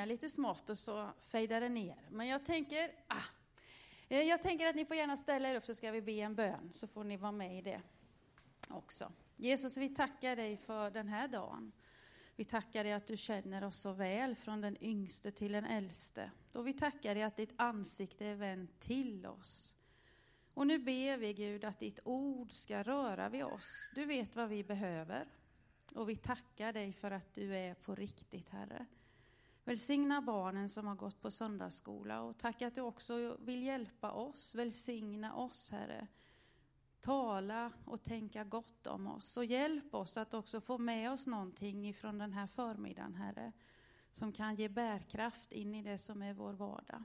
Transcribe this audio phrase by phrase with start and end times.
[0.00, 2.08] sjunga lite smått och så fejdar det ner.
[2.10, 3.24] Men jag tänker, ah,
[4.08, 6.34] eh, jag tänker att ni får gärna ställa er upp så ska vi be en
[6.34, 7.82] bön, så får ni vara med i det
[8.68, 9.12] också.
[9.36, 11.72] Jesus, vi tackar dig för den här dagen.
[12.36, 16.30] Vi tackar dig att du känner oss så väl, från den yngste till den äldste.
[16.52, 19.76] Och vi tackar dig att ditt ansikte är vänt till oss.
[20.54, 23.90] Och nu ber vi Gud att ditt ord ska röra vid oss.
[23.94, 25.26] Du vet vad vi behöver.
[25.94, 28.86] Och vi tackar dig för att du är på riktigt, Herre.
[29.70, 34.54] Välsigna barnen som har gått på söndagsskola och tack att du också vill hjälpa oss.
[34.54, 36.06] Välsigna oss, Herre.
[37.00, 41.88] Tala och tänka gott om oss och hjälp oss att också få med oss någonting
[41.88, 43.52] ifrån den här förmiddagen, Herre,
[44.12, 47.02] som kan ge bärkraft in i det som är vår vardag.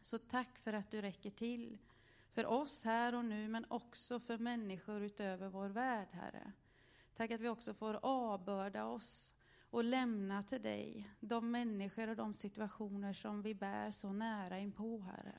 [0.00, 1.78] Så tack för att du räcker till
[2.32, 6.52] för oss här och nu, men också för människor utöver vår värld, Herre.
[7.14, 9.34] Tack att vi också får avbörda oss
[9.74, 14.98] och lämna till dig de människor och de situationer som vi bär så nära inpå,
[15.00, 15.38] Herre.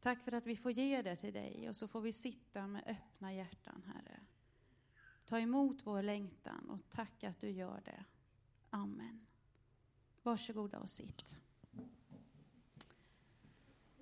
[0.00, 2.82] Tack för att vi får ge det till dig och så får vi sitta med
[2.86, 4.20] öppna hjärtan, Herre.
[5.24, 8.04] Ta emot vår längtan och tack att du gör det.
[8.70, 9.26] Amen.
[10.22, 11.36] Varsågoda och sitt.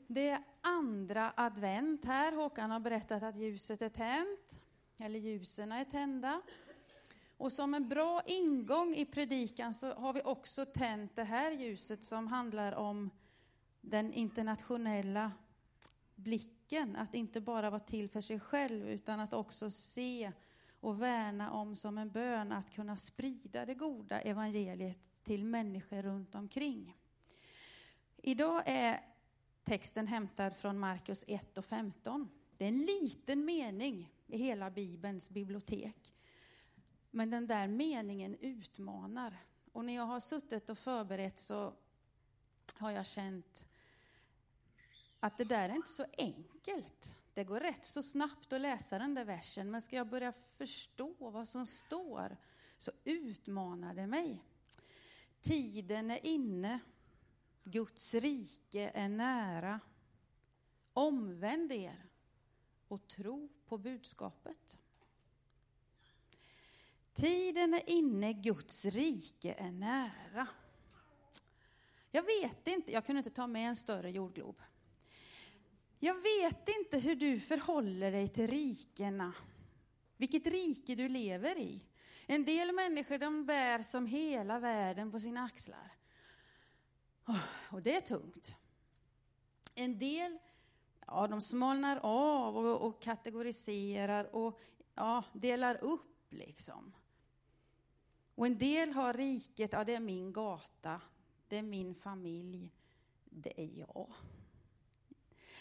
[0.06, 2.32] Det är andra advent här.
[2.32, 4.60] Håkan har berättat att ljuset är tänt,
[5.00, 6.42] eller ljusen är tända.
[7.42, 12.04] Och som en bra ingång i predikan så har vi också tänt det här ljuset
[12.04, 13.10] som handlar om
[13.80, 15.32] den internationella
[16.14, 16.96] blicken.
[16.96, 20.32] Att inte bara vara till för sig själv utan att också se
[20.80, 26.34] och värna om som en bön att kunna sprida det goda evangeliet till människor runt
[26.34, 26.96] omkring.
[28.16, 29.00] Idag är
[29.64, 32.28] texten hämtad från Markus 1 och 15.
[32.58, 36.12] Det är en liten mening i hela Bibelns bibliotek.
[37.14, 39.36] Men den där meningen utmanar.
[39.72, 41.74] Och när jag har suttit och förberett så
[42.74, 43.64] har jag känt
[45.20, 47.16] att det där är inte så enkelt.
[47.34, 51.14] Det går rätt så snabbt att läsa den där versen, men ska jag börja förstå
[51.30, 52.36] vad som står
[52.78, 54.44] så utmanar det mig.
[55.40, 56.80] Tiden är inne,
[57.64, 59.80] Guds rike är nära.
[60.92, 62.10] Omvänd er
[62.88, 64.78] och tro på budskapet.
[67.12, 70.46] Tiden är inne, Guds rike är nära.
[72.10, 74.62] Jag vet inte, jag kunde inte ta med en större jordglob.
[75.98, 79.34] Jag vet inte hur du förhåller dig till rikena,
[80.16, 81.84] vilket rike du lever i.
[82.26, 85.92] En del människor de bär som hela världen på sina axlar.
[87.70, 88.54] Och det är tungt.
[89.74, 90.38] En del
[91.06, 94.60] ja, de smalnar av och, och kategoriserar och
[94.94, 96.92] ja, delar upp liksom.
[98.34, 101.00] Och en del har riket, ja det är min gata,
[101.48, 102.72] det är min familj,
[103.24, 104.12] det är jag.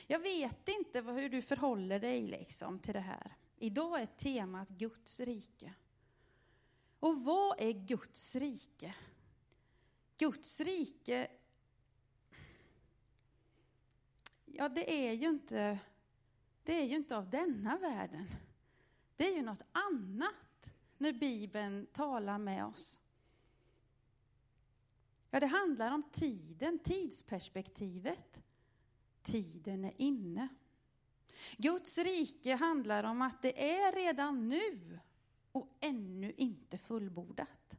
[0.08, 3.36] Jag vet inte hur du förhåller dig liksom till det här.
[3.58, 5.74] Idag är temat Guds rike.
[7.00, 8.96] Och vad är Guds rike?
[10.18, 11.28] Guds rike,
[14.46, 15.80] ja det är ju inte,
[16.64, 18.28] det är ju inte av denna världen.
[19.16, 20.50] Det är ju något annat
[21.01, 23.00] när Bibeln talar med oss.
[25.31, 28.41] Ja, det handlar om tiden, tidsperspektivet.
[29.22, 30.47] Tiden är inne.
[31.57, 35.00] Guds rike handlar om att det är redan nu
[35.51, 37.78] och ännu inte fullbordat.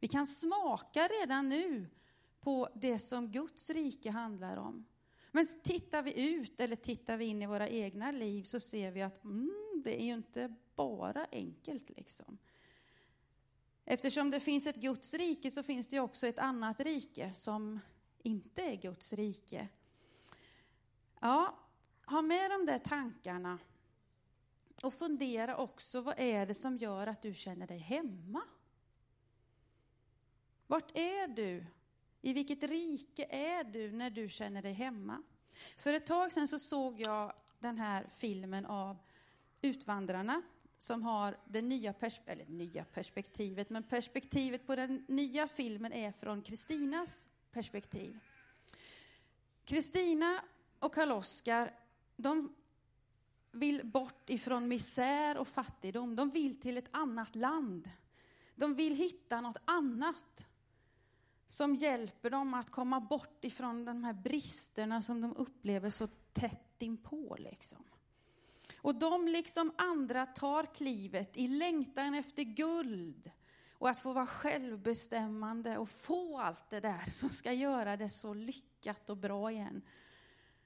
[0.00, 1.88] Vi kan smaka redan nu
[2.40, 4.86] på det som Guds rike handlar om.
[5.32, 9.02] Men tittar vi ut eller tittar vi in i våra egna liv så ser vi
[9.02, 12.38] att mm, det är ju inte bara enkelt liksom.
[13.84, 17.80] Eftersom det finns ett Guds rike så finns det ju också ett annat rike som
[18.22, 19.68] inte är Guds rike.
[21.20, 21.58] Ja,
[22.06, 23.58] ha med de där tankarna
[24.82, 28.42] och fundera också, vad är det som gör att du känner dig hemma?
[30.66, 31.66] Vart är du?
[32.20, 35.22] I vilket rike är du när du känner dig hemma?
[35.78, 38.96] För ett tag sedan så såg jag den här filmen av
[39.62, 40.42] Utvandrarna
[40.78, 46.12] som har det nya, pers eller nya perspektivet, men perspektivet på den nya filmen är
[46.12, 48.18] från Kristinas perspektiv.
[49.64, 50.40] Kristina
[50.78, 51.74] och Karl-Oskar,
[52.16, 52.54] de
[53.52, 56.16] vill bort ifrån misär och fattigdom.
[56.16, 57.90] De vill till ett annat land.
[58.54, 60.48] De vill hitta något annat
[61.48, 66.82] som hjälper dem att komma bort ifrån de här bristerna som de upplever så tätt
[66.82, 67.36] inpå.
[67.38, 67.84] Liksom.
[68.86, 73.30] Och de liksom andra tar klivet i längtan efter guld
[73.72, 78.34] och att få vara självbestämmande och få allt det där som ska göra det så
[78.34, 79.82] lyckat och bra igen.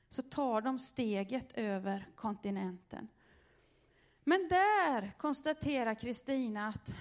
[0.08, 3.08] Så tar de steget över kontinenten.
[4.24, 6.92] Men där konstaterar Kristina att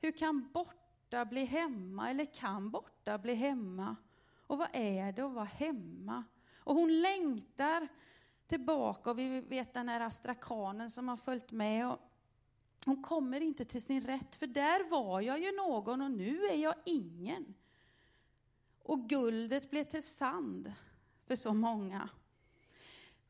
[0.00, 3.96] hur kan borta bli hemma eller kan borta bli hemma?
[4.46, 6.24] Och vad är det att vara hemma?
[6.56, 7.88] Och hon längtar
[8.52, 11.88] tillbaka och vi vet den här astrakanen som har följt med.
[11.88, 11.98] Och
[12.84, 16.56] hon kommer inte till sin rätt, för där var jag ju någon och nu är
[16.56, 17.54] jag ingen.
[18.82, 20.72] Och guldet blev till sand
[21.26, 22.08] för så många.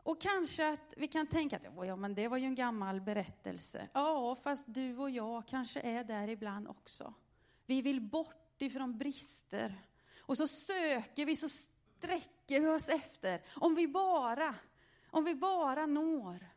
[0.03, 3.89] Och kanske att vi kan tänka att ja, men det var ju en gammal berättelse.
[3.93, 7.15] Ja, fast du och jag kanske är där ibland också.
[7.67, 9.87] Vi vill bort ifrån brister.
[10.21, 13.43] Och så söker vi, så sträcker vi oss efter.
[13.55, 14.55] Om vi bara,
[15.13, 16.49] om vi bara når.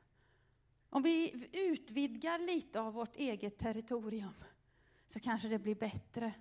[0.89, 4.33] Om vi utvidgar lite av vårt eget territorium
[5.07, 6.33] så kanske det blir bättre.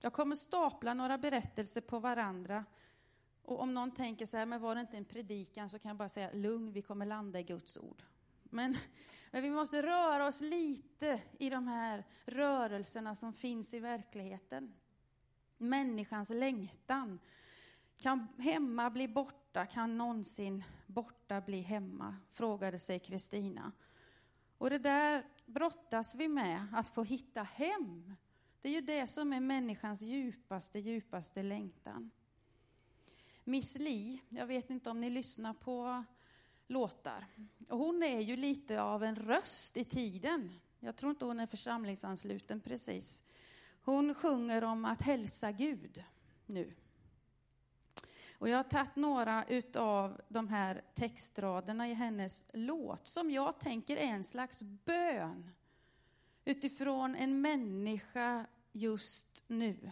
[0.00, 2.64] Jag kommer stapla några berättelser på varandra.
[3.42, 5.96] Och om någon tänker så här, men var det inte en predikan så kan jag
[5.96, 8.02] bara säga, lugn, vi kommer landa i Guds ord.
[8.42, 8.76] Men,
[9.30, 14.74] men vi måste röra oss lite i de här rörelserna som finns i verkligheten.
[15.58, 17.18] Människans längtan.
[18.02, 19.66] Kan hemma bli borta?
[19.66, 22.16] Kan någonsin borta bli hemma?
[22.32, 23.72] Frågade sig Kristina.
[24.58, 28.14] Och det där brottas vi med, att få hitta hem.
[28.60, 32.10] Det är ju det som är människans djupaste, djupaste längtan.
[33.44, 36.04] Miss Li, jag vet inte om ni lyssnar på
[36.66, 37.26] låtar.
[37.68, 40.52] Och hon är ju lite av en röst i tiden.
[40.80, 43.28] Jag tror inte hon är församlingsansluten precis.
[43.82, 46.04] Hon sjunger om att hälsa Gud
[46.46, 46.74] nu.
[48.42, 53.96] Och jag har tagit några utav de här textraderna i hennes låt som jag tänker
[53.96, 55.50] är en slags bön
[56.44, 59.90] utifrån en människa just nu.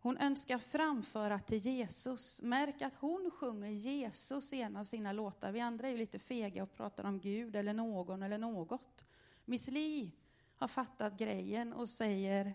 [0.00, 2.42] Hon önskar framföra till Jesus.
[2.42, 5.52] Märk att hon sjunger Jesus i en av sina låtar.
[5.52, 9.04] Vi andra är ju lite fega och pratar om Gud eller någon eller något.
[9.44, 10.12] Miss Li
[10.56, 12.54] har fattat grejen och säger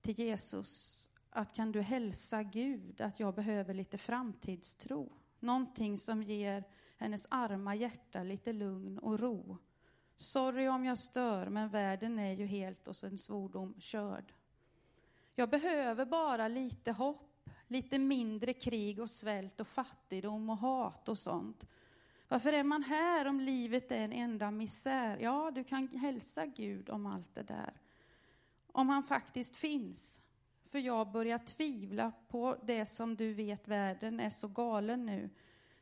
[0.00, 1.00] till Jesus
[1.30, 5.12] att kan du hälsa Gud att jag behöver lite framtidstro.
[5.40, 6.64] Någonting som ger
[6.98, 9.58] hennes arma hjärta lite lugn och ro.
[10.16, 14.32] Sorry om jag stör, men världen är ju helt och sin svordom körd.
[15.34, 21.18] Jag behöver bara lite hopp, lite mindre krig och svält och fattigdom och hat och
[21.18, 21.66] sånt.
[22.28, 25.18] Varför är man här om livet är en enda misär?
[25.18, 27.72] Ja, du kan hälsa Gud om allt det där.
[28.72, 30.20] Om han faktiskt finns.
[30.64, 35.30] För jag börjar tvivla på det som du vet, världen är så galen nu.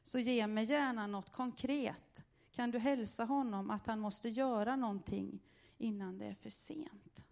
[0.02, 2.25] Så ge mig gärna något konkret.
[2.50, 5.40] Kan du hälsa honom att han måste göra någonting
[5.79, 7.25] innan det är för sent?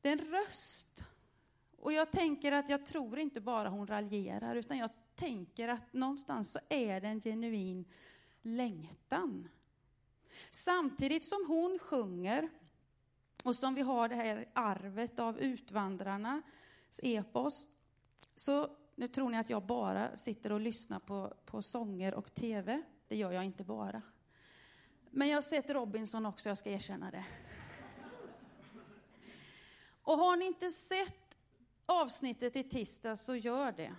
[0.00, 1.04] Det är en röst.
[1.76, 6.52] Och jag tänker att jag tror inte bara hon raljerar, utan jag tänker att någonstans
[6.52, 7.84] så är det en genuin
[8.42, 9.48] längtan.
[10.50, 12.48] Samtidigt som hon sjunger,
[13.44, 16.42] och som vi har det här arvet av utvandrarnas
[17.02, 17.68] epos,
[18.36, 22.82] så nu tror ni att jag bara sitter och lyssnar på, på sånger och tv.
[23.08, 24.02] Det gör jag inte bara.
[25.10, 27.24] Men jag har sett Robinson också, jag ska erkänna det.
[30.02, 31.38] Och har ni inte sett
[31.86, 33.94] avsnittet i tisdag så gör det.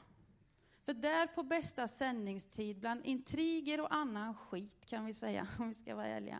[0.90, 5.74] För där på bästa sändningstid, bland intriger och annan skit kan vi säga, om vi
[5.74, 6.40] ska vara ärliga,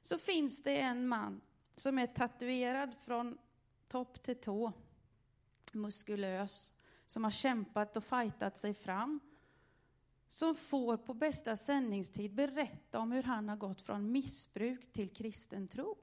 [0.00, 1.40] så finns det en man
[1.74, 3.38] som är tatuerad från
[3.88, 4.72] topp till tå,
[5.72, 6.72] muskulös,
[7.06, 9.20] som har kämpat och fightat sig fram,
[10.28, 15.68] som får på bästa sändningstid berätta om hur han har gått från missbruk till kristen
[15.68, 15.96] tro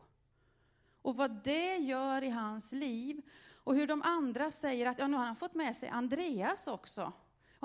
[1.01, 3.21] och vad det gör i hans liv.
[3.53, 7.13] Och hur de andra säger att ja, nu har han fått med sig Andreas också.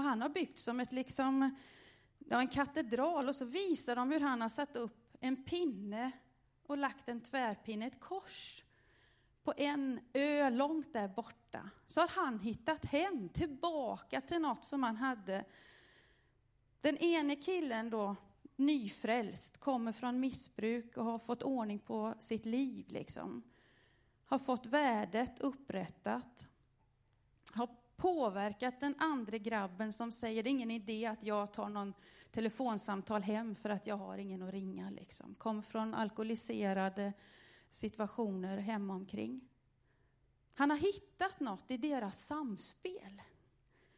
[0.01, 1.57] Och han har byggt som ett liksom,
[2.19, 6.11] ja, en katedral och så visar de hur han har satt upp en pinne
[6.67, 8.65] och lagt en tvärpinne, ett kors
[9.45, 11.71] på en ö långt där borta.
[11.87, 15.45] Så har han hittat hem, tillbaka till något som han hade.
[16.81, 18.17] Den ene killen då,
[18.57, 22.87] nyfrälst, kommer från missbruk och har fått ordning på sitt liv.
[22.89, 23.43] Liksom.
[24.27, 26.50] Har fått värdet upprättat.
[28.01, 31.95] Påverkat den andra grabben som säger det är ingen idé att jag tar någon
[32.31, 34.91] telefonsamtal hem för att jag har ingen att ringa.
[34.91, 35.35] Liksom.
[35.35, 37.13] Kom från alkoholiserade
[37.69, 39.49] situationer hemma omkring.
[40.55, 43.23] Han har hittat något i deras samspel.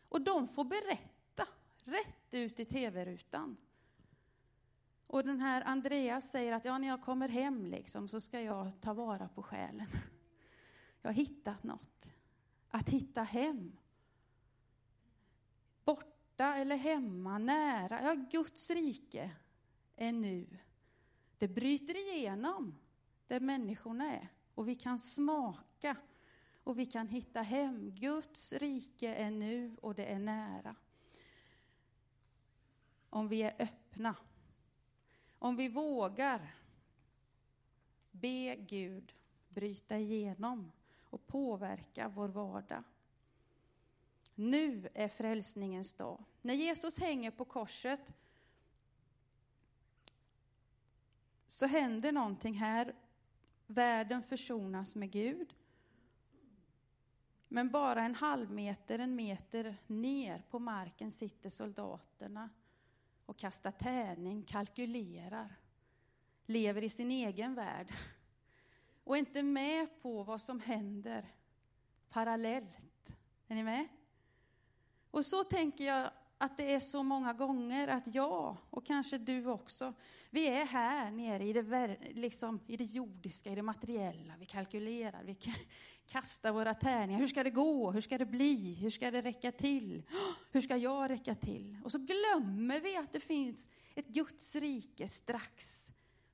[0.08, 1.46] Och de får berätta
[1.84, 3.56] rätt ut i tv-rutan.
[5.06, 8.80] Och den här Andreas säger att ja, när jag kommer hem liksom, så ska jag
[8.80, 9.86] ta vara på själen.
[11.02, 12.08] Jag har hittat något.
[12.68, 13.76] Att hitta hem.
[15.84, 18.02] Borta eller hemma, nära.
[18.02, 19.30] Ja, Guds rike
[19.96, 20.58] är nu.
[21.38, 22.78] Det bryter igenom
[23.26, 25.96] där människorna är och vi kan smaka
[26.64, 27.90] och vi kan hitta hem.
[27.90, 30.76] Guds rike är nu och det är nära.
[33.10, 34.16] Om vi är öppna.
[35.38, 36.54] Om vi vågar
[38.10, 39.12] be Gud
[39.48, 40.72] bryta igenom
[41.02, 42.82] och påverka vår vardag.
[44.34, 46.24] Nu är frälsningens dag.
[46.42, 48.12] När Jesus hänger på korset
[51.46, 52.94] så händer någonting här.
[53.66, 55.54] Världen försonas med Gud.
[57.48, 62.50] Men bara en halv meter, en meter ner på marken sitter soldaterna
[63.26, 65.54] och kastar tärning, kalkylerar,
[66.46, 67.92] lever i sin egen värld
[69.04, 71.34] och är inte med på vad som händer
[72.08, 73.16] parallellt.
[73.48, 73.88] Är ni med?
[75.12, 79.46] Och så tänker jag att det är så många gånger att jag, och kanske du
[79.46, 79.94] också,
[80.30, 84.34] vi är här nere i det, liksom, i det jordiska, i det materiella.
[84.38, 85.36] Vi kalkylerar, vi
[86.06, 87.20] kastar våra tärningar.
[87.20, 87.92] Hur ska det gå?
[87.92, 88.74] Hur ska det bli?
[88.74, 90.02] Hur ska det räcka till?
[90.52, 91.78] Hur ska jag räcka till?
[91.84, 95.88] Och så glömmer vi att det finns ett Guds rike strax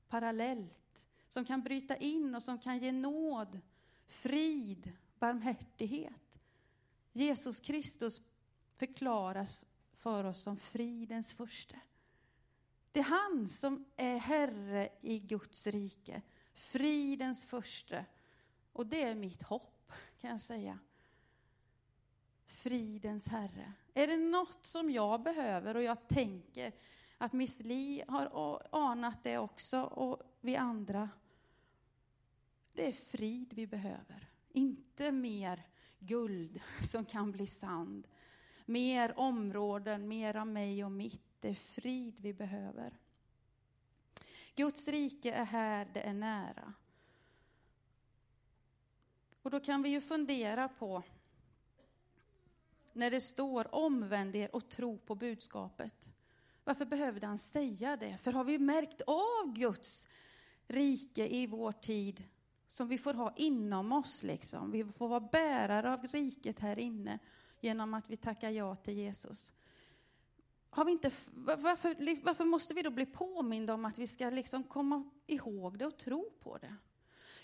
[0.07, 3.59] parallellt som kan bryta in och som kan ge nåd,
[4.07, 6.39] frid, barmhärtighet.
[7.13, 8.21] Jesus Kristus
[8.79, 11.75] förklaras för oss som fridens första.
[12.91, 16.21] Det är han som är Herre i Guds rike,
[16.53, 18.05] fridens första.
[18.73, 20.79] Och det är mitt hopp, kan jag säga.
[22.47, 23.73] Fridens Herre.
[23.93, 26.73] Är det något som jag behöver och jag tänker
[27.17, 31.09] att Miss Li har anat det också och vi andra.
[32.73, 35.67] Det är frid vi behöver, inte mer
[35.99, 38.07] guld som kan bli sand.
[38.69, 41.23] Mer områden, mer av mig och mitt.
[41.39, 42.97] Det är frid vi behöver.
[44.55, 46.73] Guds rike är här, det är nära.
[49.41, 51.03] Och då kan vi ju fundera på
[52.93, 56.09] när det står omvänd er och tro på budskapet.
[56.63, 58.17] Varför behövde han säga det?
[58.17, 60.07] För har vi märkt av Guds
[60.67, 62.23] rike i vår tid
[62.67, 64.71] som vi får ha inom oss liksom.
[64.71, 67.19] Vi får vara bärare av riket här inne
[67.61, 69.53] genom att vi tackar ja till Jesus.
[70.69, 74.63] Har vi inte, varför, varför måste vi då bli påminda om att vi ska liksom
[74.63, 76.75] komma ihåg det och tro på det?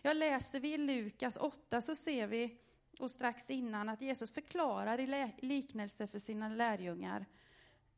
[0.01, 2.57] Jag läser vi i Lukas 8 så ser vi,
[3.00, 7.25] och strax innan, att Jesus förklarar i liknelse för sina lärjungar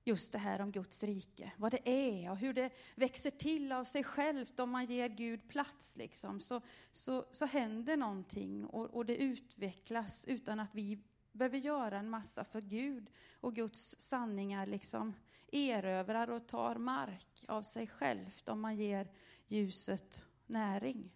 [0.08, 3.84] just det här om Guds rike, vad det är och hur det växer till av
[3.84, 5.98] sig självt om man ger Gud plats.
[5.98, 6.42] Liksom.
[6.42, 11.00] Så, så, så händer någonting och, och det utvecklas utan att vi
[11.38, 13.10] behöver göra en massa för Gud
[13.42, 15.14] och Guds sanningar liksom
[15.52, 19.12] erövrar och tar mark av sig självt om man ger
[19.48, 21.12] ljuset näring.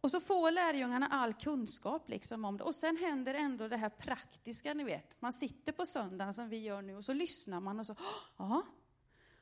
[0.00, 2.64] Och så får lärjungarna all kunskap liksom om det.
[2.64, 5.20] Och sen händer ändå det här praktiska, ni vet.
[5.20, 7.96] Man sitter på söndagen som vi gör nu och så lyssnar man och så,
[8.36, 8.62] ja.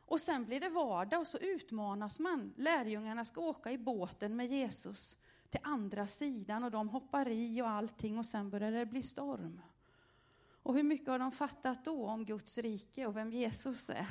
[0.06, 2.54] Och sen blir det vardag och så utmanas man.
[2.56, 5.16] Lärjungarna ska åka i båten med Jesus
[5.52, 9.60] till andra sidan och de hoppar i och allting och sen börjar det bli storm.
[10.62, 14.06] Och hur mycket har de fattat då om Guds rike och vem Jesus är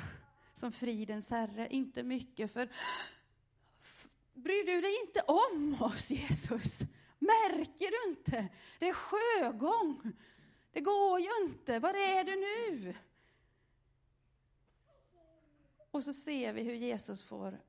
[0.54, 1.68] som fridens Herre?
[1.70, 2.68] Inte mycket, för
[4.34, 6.80] bryr du dig inte om oss Jesus?
[7.18, 8.48] Märker du inte?
[8.78, 10.12] Det är sjögång.
[10.72, 11.78] Det går ju inte.
[11.78, 12.94] Var är du nu?
[15.90, 17.60] Och så ser vi hur Jesus får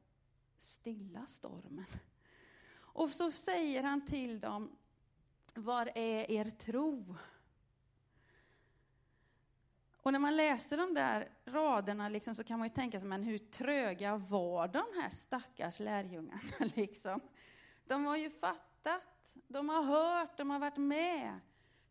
[0.57, 1.85] stilla stormen.
[2.93, 4.75] Och så säger han till dem,
[5.55, 7.15] var är er tro?
[10.03, 13.23] Och när man läser de där raderna liksom, så kan man ju tänka sig, men
[13.23, 16.41] hur tröga var de här stackars lärjungarna?
[16.75, 17.21] Liksom?
[17.87, 21.39] De har ju fattat, de har hört, de har varit med.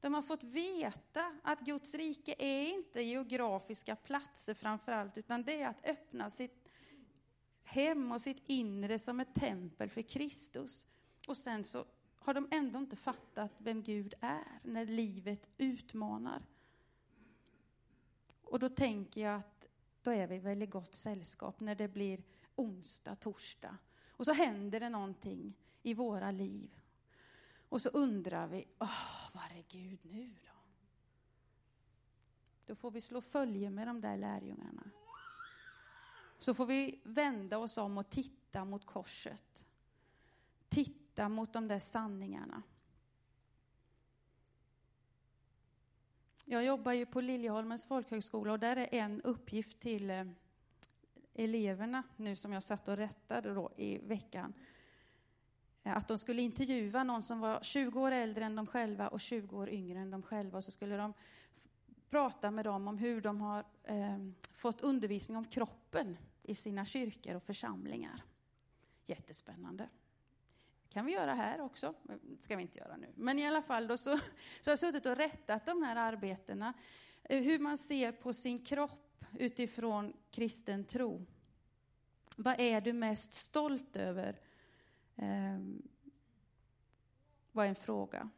[0.01, 5.63] De har fått veta att Guds rike är inte geografiska platser framför allt, utan det
[5.63, 6.69] är att öppna sitt
[7.65, 10.87] hem och sitt inre som ett tempel för Kristus.
[11.27, 11.85] Och sen så
[12.17, 16.43] har de ändå inte fattat vem Gud är när livet utmanar.
[18.43, 19.69] Och då tänker jag att
[20.03, 22.23] då är vi väl i gott sällskap när det blir
[22.55, 23.77] onsdag, torsdag.
[24.11, 26.81] Och så händer det någonting i våra liv.
[27.69, 30.53] Och så undrar vi, åh, var är Gud nu då?
[32.67, 34.91] då får vi slå följe med de där lärjungarna.
[36.39, 39.67] Så får vi vända oss om och titta mot korset.
[40.69, 42.63] Titta mot de där sanningarna.
[46.45, 50.25] Jag jobbar ju på Liljeholmens folkhögskola och där är en uppgift till eh,
[51.35, 54.55] eleverna nu som jag satt och rättade då i veckan.
[55.83, 59.21] Eh, att de skulle intervjua någon som var 20 år äldre än de själva och
[59.21, 60.59] 20 år yngre än de själva.
[60.59, 61.15] Och så skulle de
[62.11, 64.19] prata med dem om hur de har eh,
[64.55, 68.23] fått undervisning om kroppen i sina kyrkor och församlingar.
[69.05, 69.89] Jättespännande
[70.93, 73.13] kan vi göra här också, det ska vi inte göra nu.
[73.17, 74.17] Men i alla fall då så,
[74.61, 76.75] så har jag suttit och rättat de här arbetena.
[77.23, 81.27] Eh, hur man ser på sin kropp utifrån kristen tro.
[82.37, 84.41] Vad är du mest stolt över?
[85.17, 85.59] Eh,
[87.53, 88.31] var en fråga.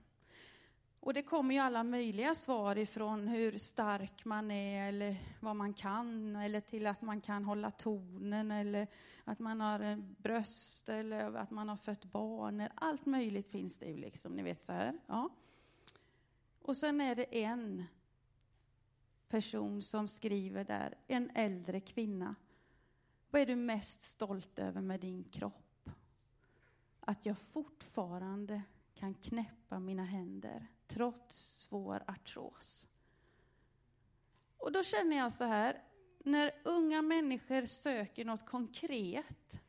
[1.04, 5.74] Och det kommer ju alla möjliga svar ifrån hur stark man är eller vad man
[5.74, 8.86] kan eller till att man kan hålla tonen eller
[9.24, 12.68] att man har bröst eller att man har fött barn.
[12.74, 14.98] Allt möjligt finns det ju liksom, ni vet så här.
[15.06, 15.28] Ja.
[16.62, 17.84] Och sen är det en
[19.28, 22.34] person som skriver där, en äldre kvinna.
[23.30, 25.90] Vad är du mest stolt över med din kropp?
[27.00, 28.62] Att jag fortfarande
[28.94, 32.88] kan knäppa mina händer trots svår artros.
[34.58, 35.82] Och då känner jag så här,
[36.18, 39.60] när unga människor söker något konkret,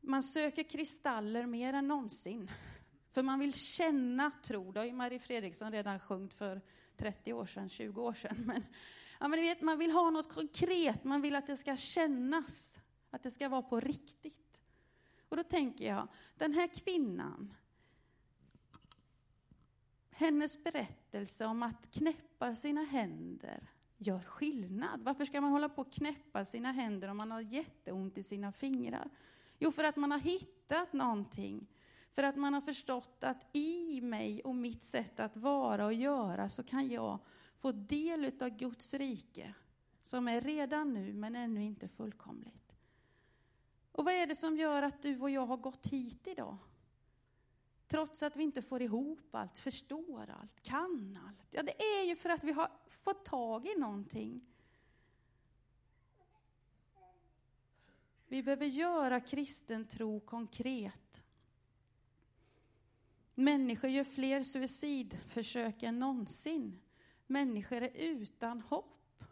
[0.00, 2.50] man söker kristaller mer än någonsin.
[3.10, 4.72] För man vill känna tro.
[4.72, 6.60] Det har ju Marie Fredriksson redan sjungit för
[6.96, 8.36] 30 år sedan, 20 år sedan.
[8.46, 8.62] Men,
[9.20, 13.22] ja, men vet, man vill ha något konkret, man vill att det ska kännas, att
[13.22, 14.60] det ska vara på riktigt.
[15.28, 17.54] Och då tänker jag, den här kvinnan,
[20.16, 25.00] hennes berättelse om att knäppa sina händer gör skillnad.
[25.02, 28.52] Varför ska man hålla på att knäppa sina händer om man har jätteont i sina
[28.52, 29.10] fingrar?
[29.58, 31.66] Jo, för att man har hittat någonting.
[32.12, 36.48] För att man har förstått att i mig och mitt sätt att vara och göra
[36.48, 37.18] så kan jag
[37.56, 39.54] få del av Guds rike
[40.02, 42.76] som är redan nu men ännu inte fullkomligt.
[43.92, 46.56] Och vad är det som gör att du och jag har gått hit idag?
[47.86, 51.46] Trots att vi inte får ihop allt, förstår allt, kan allt.
[51.50, 54.46] Ja, det är ju för att vi har fått tag i någonting.
[58.28, 61.24] Vi behöver göra kristen tro konkret.
[63.34, 66.80] Människor gör fler suicidförsök än någonsin.
[67.26, 69.24] Människor är utan hopp.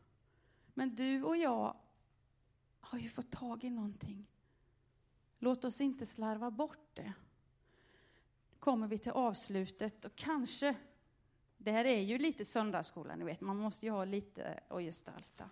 [0.74, 1.76] Men du och jag
[2.80, 4.26] har ju fått tag i någonting.
[5.38, 7.12] Låt oss inte slarva bort det
[8.62, 10.74] kommer vi till avslutet och kanske,
[11.58, 15.50] det här är ju lite söndagsskola, ni vet, man måste ju ha lite att gestalta.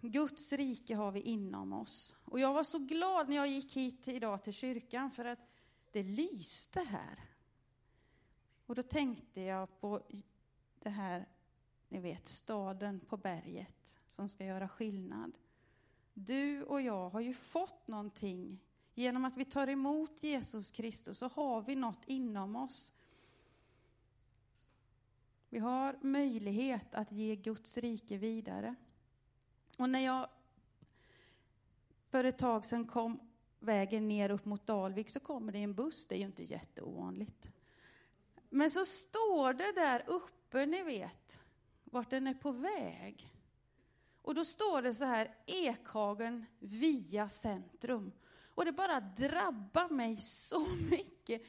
[0.00, 2.16] Guds rike har vi inom oss.
[2.24, 5.38] Och jag var så glad när jag gick hit idag till kyrkan för att
[5.92, 7.18] det lyste här.
[8.66, 10.02] Och då tänkte jag på
[10.82, 11.28] det här,
[11.88, 15.32] ni vet, staden på berget som ska göra skillnad.
[16.14, 18.60] Du och jag har ju fått någonting
[18.98, 22.92] Genom att vi tar emot Jesus Kristus så har vi något inom oss.
[25.48, 28.74] Vi har möjlighet att ge Guds rike vidare.
[29.76, 30.28] Och när jag
[32.10, 33.20] för ett tag sedan kom
[33.58, 37.48] vägen ner upp mot Dalvik så kommer det en buss, det är ju inte jätteovanligt.
[38.50, 41.40] Men så står det där uppe, ni vet,
[41.84, 43.34] vart den är på väg.
[44.22, 48.12] Och då står det så här, Ekhagen via centrum.
[48.58, 51.42] Och det bara drabbar mig så mycket.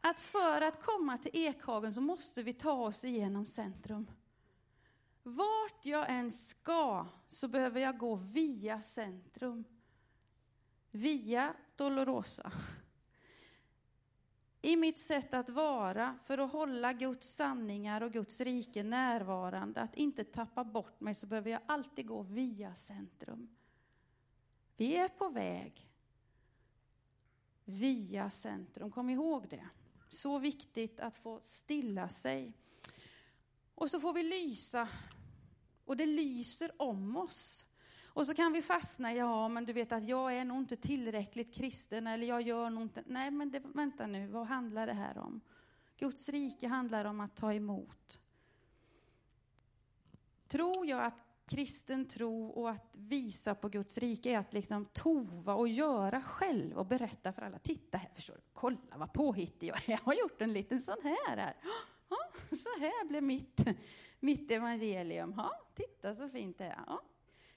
[0.00, 4.10] Att för att komma till Ekhagen så måste vi ta oss igenom centrum.
[5.22, 9.64] Vart jag än ska så behöver jag gå via centrum.
[10.90, 12.52] Via Dolorosa.
[14.62, 19.94] I mitt sätt att vara för att hålla Guds sanningar och Guds rike närvarande, att
[19.94, 23.56] inte tappa bort mig, så behöver jag alltid gå via centrum.
[24.76, 25.92] Vi är på väg
[27.66, 28.90] via centrum.
[28.90, 29.68] Kom ihåg det.
[30.08, 32.52] Så viktigt att få stilla sig.
[33.74, 34.88] Och så får vi lysa.
[35.84, 37.66] Och det lyser om oss.
[38.06, 40.76] Och så kan vi fastna i, ja men du vet att jag är nog inte
[40.76, 44.92] tillräckligt kristen eller jag gör nog inte, nej men det, vänta nu, vad handlar det
[44.92, 45.40] här om?
[45.96, 48.20] Guds rike handlar om att ta emot.
[50.48, 55.54] Tror jag att kristen tro och att visa på Guds rike är att liksom tova
[55.54, 57.58] och göra själv och berätta för alla.
[57.58, 58.40] Titta här, förstår du?
[58.52, 59.90] Kolla vad påhittig jag är.
[59.90, 61.36] Jag har gjort en liten sån här.
[61.36, 61.56] här.
[62.52, 63.64] så här blev mitt,
[64.20, 65.34] mitt evangelium.
[65.36, 66.84] Ja, titta så fint det är.
[66.86, 67.02] Ja.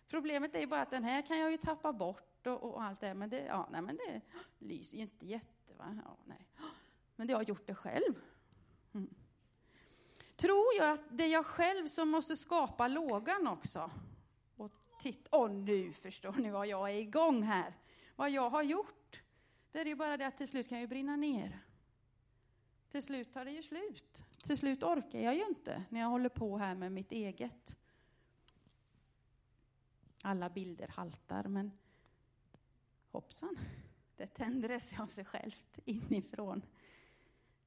[0.07, 3.01] Problemet är ju bara att den här kan jag ju tappa bort och, och allt
[3.01, 4.21] det, men det, ja, nej, men det
[4.59, 5.73] lyser ju inte jätte...
[5.77, 5.99] Va?
[6.05, 6.47] Ja, nej.
[7.15, 8.15] Men det har gjort det själv.
[8.93, 9.13] Mm.
[10.39, 13.91] Tror jag att det är jag själv som måste skapa lågan också?
[14.55, 17.73] Och titta, och nu förstår ni vad jag är igång här.
[18.15, 19.23] Vad jag har gjort.
[19.71, 21.59] Det är ju bara det att till slut kan jag brinna ner.
[22.89, 24.23] Till slut tar det ju slut.
[24.43, 27.77] Till slut orkar jag ju inte när jag håller på här med mitt eget.
[30.21, 31.71] Alla bilder haltar, men
[33.11, 33.59] hoppsan,
[34.15, 36.61] det tänder sig av sig självt inifrån.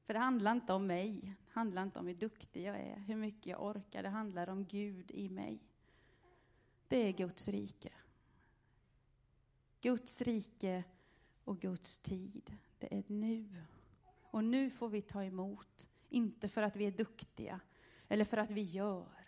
[0.07, 3.47] För det handlar inte om mig, handlar inte om hur duktig jag är, hur mycket
[3.47, 5.59] jag orkar, det handlar om Gud i mig.
[6.89, 7.93] Det är Guds rike.
[9.81, 10.85] Guds rike
[11.45, 13.63] och Guds tid, det är nu.
[14.31, 17.61] Och nu får vi ta emot, inte för att vi är duktiga
[18.09, 19.27] eller för att vi gör,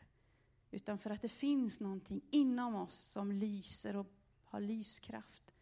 [0.71, 4.13] utan för att det finns någonting inom oss som lyser och
[4.45, 5.55] har lyskraft.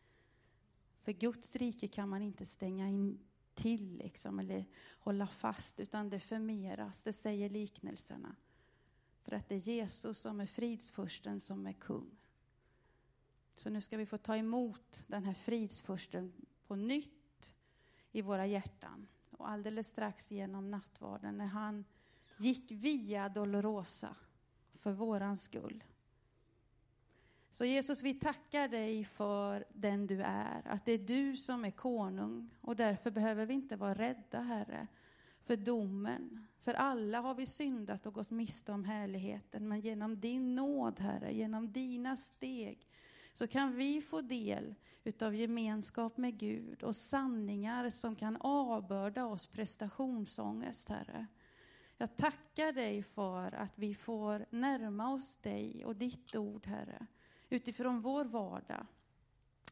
[1.02, 3.18] För Guds rike kan man inte stänga in
[3.54, 4.64] till liksom, eller
[4.98, 8.36] hålla fast, utan det förmeras, det säger liknelserna.
[9.22, 12.10] För att det är Jesus som är fridsfursten som är kung.
[13.54, 16.32] Så nu ska vi få ta emot den här fridsfursten
[16.66, 17.54] på nytt
[18.12, 19.08] i våra hjärtan.
[19.30, 21.84] Och alldeles strax genom nattvarden när han
[22.36, 24.16] gick via Dolorosa
[24.70, 25.84] för våran skull.
[27.52, 31.70] Så Jesus, vi tackar dig för den du är, att det är du som är
[31.70, 34.86] konung och därför behöver vi inte vara rädda, Herre,
[35.44, 36.46] för domen.
[36.60, 41.32] För alla har vi syndat och gått miste om härligheten, men genom din nåd, Herre,
[41.34, 42.86] genom dina steg,
[43.32, 49.46] så kan vi få del utav gemenskap med Gud och sanningar som kan avbörda oss
[49.46, 51.26] prestationsångest, Herre.
[51.96, 57.06] Jag tackar dig för att vi får närma oss dig och ditt ord, Herre,
[57.52, 58.86] utifrån vår vardag.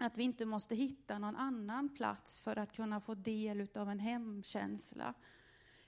[0.00, 3.98] Att vi inte måste hitta någon annan plats för att kunna få del utav en
[3.98, 5.14] hemkänsla.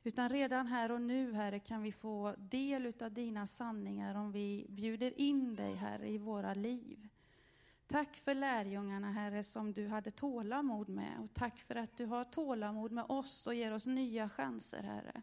[0.03, 4.67] Utan redan här och nu, Herre, kan vi få del utav dina sanningar om vi
[4.69, 7.09] bjuder in dig, Herre, i våra liv.
[7.87, 11.21] Tack för lärjungarna, Herre, som du hade tålamod med.
[11.21, 15.23] Och tack för att du har tålamod med oss och ger oss nya chanser, Herre.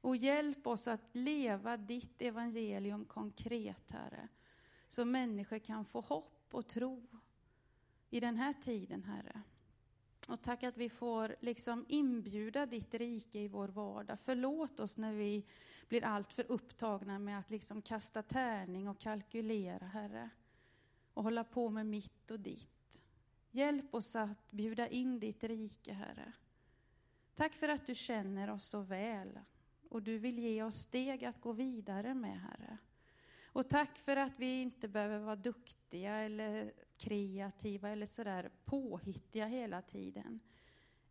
[0.00, 4.28] Och hjälp oss att leva ditt evangelium konkret, Herre.
[4.92, 7.02] Så människor kan få hopp och tro
[8.10, 9.42] i den här tiden, Herre.
[10.28, 14.18] Och tack att vi får liksom inbjuda ditt rike i vår vardag.
[14.22, 15.46] Förlåt oss när vi
[15.88, 20.30] blir alltför upptagna med att liksom kasta tärning och kalkylera, Herre.
[21.14, 23.04] Och hålla på med mitt och ditt.
[23.50, 26.32] Hjälp oss att bjuda in ditt rike, Herre.
[27.34, 29.38] Tack för att du känner oss så väl
[29.88, 32.78] och du vill ge oss steg att gå vidare med, Herre.
[33.52, 39.82] Och tack för att vi inte behöver vara duktiga eller kreativa eller sådär påhittiga hela
[39.82, 40.40] tiden.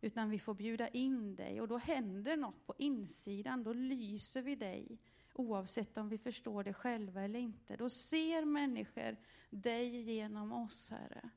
[0.00, 4.56] Utan vi får bjuda in dig och då händer något på insidan, då lyser vi
[4.56, 4.98] dig
[5.34, 7.76] oavsett om vi förstår det själva eller inte.
[7.76, 9.16] Då ser människor
[9.50, 11.30] dig genom oss, Herre.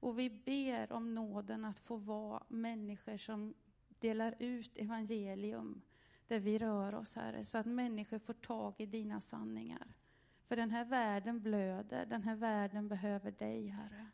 [0.00, 3.54] Och vi ber om nåden att få vara människor som
[3.98, 5.82] delar ut evangelium
[6.26, 9.93] där vi rör oss, Herre, så att människor får tag i dina sanningar.
[10.44, 14.10] För den här världen blöder, den här världen behöver dig, Herre.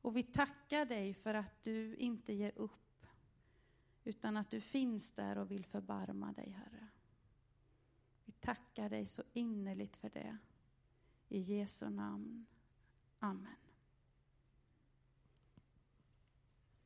[0.00, 3.06] Och vi tackar dig för att du inte ger upp,
[4.04, 6.88] utan att du finns där och vill förbarma dig, Herre.
[8.24, 10.36] Vi tackar dig så innerligt för det.
[11.28, 12.46] I Jesu namn.
[13.18, 13.63] Amen.